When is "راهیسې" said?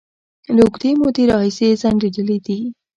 1.31-1.67